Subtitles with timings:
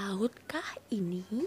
[0.00, 1.44] Lautkah ini?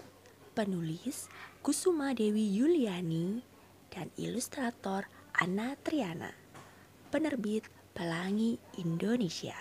[0.54, 1.26] Penulis
[1.58, 3.42] Kusuma Dewi Yuliani
[3.90, 6.30] dan ilustrator Anna Triana.
[7.10, 9.58] Penerbit Pelangi Indonesia.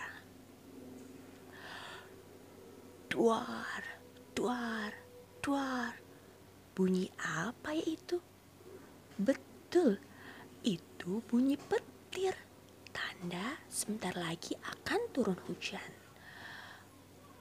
[3.09, 3.81] Duar,
[4.37, 4.93] duar,
[5.41, 5.97] duar.
[6.77, 8.21] Bunyi apa ya itu?
[9.17, 9.97] Betul,
[10.61, 12.37] itu bunyi petir.
[12.93, 16.02] Tanda sebentar lagi akan turun hujan.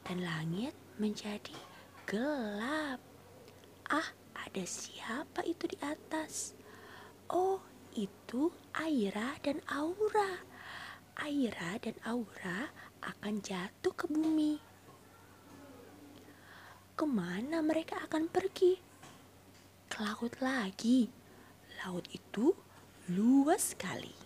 [0.03, 1.55] Dan langit menjadi
[2.07, 2.99] gelap.
[3.89, 6.59] Ah, ada siapa itu di atas?
[7.33, 10.43] Oh, itu Aira dan Aura.
[11.21, 12.73] Aira dan Aura
[13.05, 14.57] akan jatuh ke bumi.
[16.93, 18.79] Ke mana mereka akan pergi?
[19.89, 21.09] Ke laut lagi.
[21.83, 22.55] Laut itu
[23.11, 24.22] luas sekali.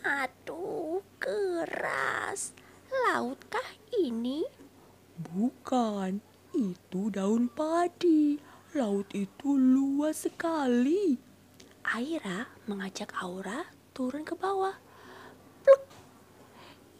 [0.00, 2.56] Aduh, keras.
[2.88, 4.48] Lautkah ini?
[5.20, 6.24] Bukan,
[6.56, 8.40] itu daun padi.
[8.72, 11.20] Laut itu luas sekali.
[11.84, 14.72] Aira mengajak Aura turun ke bawah.
[15.60, 15.84] Pluk.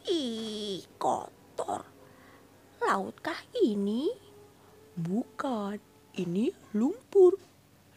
[0.04, 1.88] Ih, kotor.
[2.84, 4.12] Lautkah ini?
[5.00, 5.80] Bukan,
[6.20, 7.40] ini lumpur.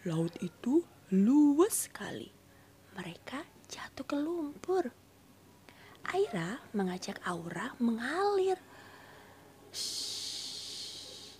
[0.08, 0.80] Laut itu
[1.12, 2.32] luas sekali.
[2.96, 4.94] Mereka jatuh ke lumpur.
[6.14, 8.62] Aira mengajak Aura mengalir.
[9.74, 11.34] Shhh.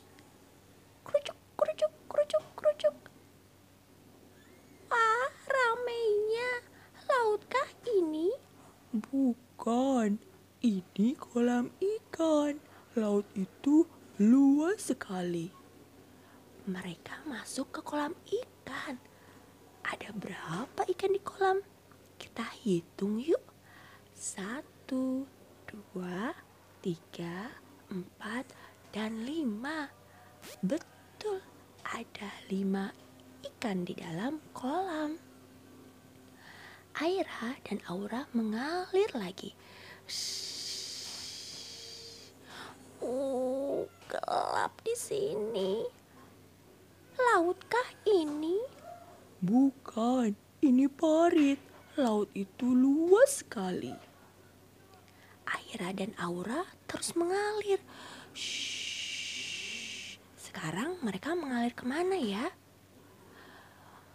[1.06, 2.96] Kerucuk, kerucuk, kerucuk, kerucuk.
[4.90, 6.50] Wah, ramainya.
[7.06, 8.34] Lautkah ini?
[8.90, 10.18] Bukan,
[10.66, 12.58] ini kolam ikan.
[12.98, 13.86] Laut itu
[14.18, 15.54] luas sekali.
[16.66, 18.98] Mereka masuk ke kolam ikan.
[19.86, 21.73] Ada berapa ikan di kolam?
[22.24, 23.44] Kita hitung yuk.
[24.16, 25.28] Satu,
[25.68, 26.32] dua,
[26.80, 27.52] tiga,
[27.92, 28.48] empat,
[28.96, 29.92] dan lima.
[30.64, 31.44] Betul,
[31.84, 32.96] ada lima
[33.44, 35.20] ikan di dalam kolam.
[36.96, 39.52] Aira dan Aura mengalir lagi.
[40.08, 40.64] Shhh.
[43.04, 45.84] Uh, gelap di sini.
[47.20, 48.64] Lautkah ini?
[49.44, 50.32] Bukan,
[50.64, 51.73] ini parit.
[51.94, 53.94] Laut itu luas sekali.
[55.46, 57.78] Aira dan Aura terus mengalir.
[58.34, 60.18] Shhh.
[60.34, 62.50] Sekarang mereka mengalir ke mana ya?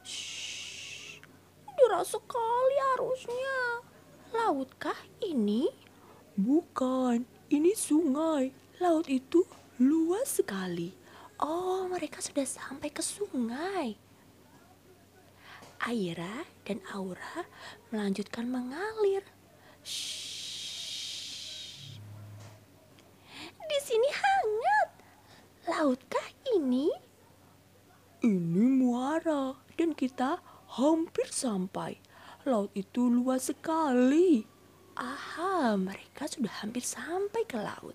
[0.03, 1.23] Shhh.
[1.79, 3.87] Deras sekali arusnya.
[4.35, 5.71] Lautkah ini?
[6.35, 8.51] Bukan, ini sungai.
[8.83, 9.47] Laut itu
[9.79, 10.91] luas sekali.
[11.39, 14.08] Oh, mereka sudah sampai ke sungai.
[15.79, 17.47] Aira dan Aura
[17.95, 19.23] melanjutkan mengalir.
[19.87, 20.19] Shhh.
[23.69, 24.89] Di sini hangat.
[25.69, 26.29] Lautkah
[26.59, 26.91] ini?
[28.25, 30.43] Ini muara dan kita
[30.75, 32.01] hampir sampai.
[32.49, 34.43] Laut itu luas sekali.
[34.99, 37.95] Aha, mereka sudah hampir sampai ke laut.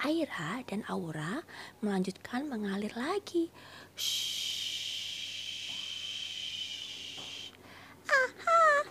[0.00, 1.44] Aira dan Aura
[1.84, 3.52] melanjutkan mengalir lagi.
[3.94, 4.40] Shhh.
[8.08, 8.88] Aha,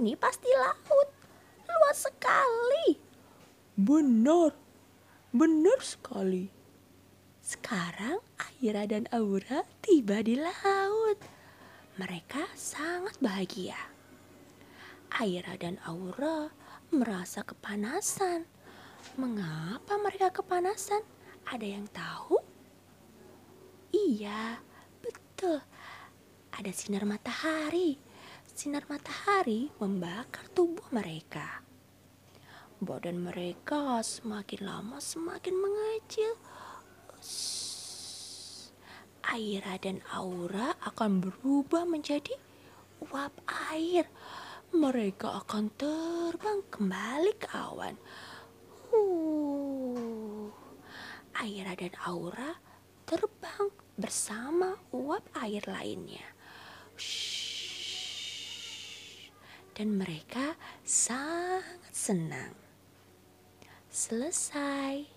[0.00, 1.08] ini pasti laut.
[1.68, 2.96] Luas sekali.
[3.76, 4.56] Benar,
[5.28, 6.48] benar sekali.
[7.44, 11.20] Sekarang Aira dan Aura tiba di laut.
[12.00, 13.76] Mereka sangat bahagia.
[15.12, 16.48] Aira dan Aura
[16.88, 18.48] merasa kepanasan.
[19.20, 21.04] Mengapa mereka kepanasan?
[21.44, 22.40] Ada yang tahu?
[23.92, 24.64] Iya,
[25.04, 25.60] betul.
[26.56, 28.09] Ada sinar matahari.
[28.60, 31.64] Sinar matahari membakar tubuh mereka.
[32.76, 36.36] Badan mereka semakin lama semakin mengecil.
[39.24, 42.36] Aira dan Aura akan berubah menjadi
[43.00, 43.32] uap
[43.72, 44.04] air.
[44.76, 47.96] Mereka akan terbang kembali ke awan.
[48.92, 50.52] Uh,
[51.32, 52.60] Aira dan Aura
[53.08, 56.28] terbang bersama uap air lainnya.
[57.00, 57.29] Shhh.
[59.80, 62.52] Dan mereka sangat senang.
[63.88, 65.08] Selesai.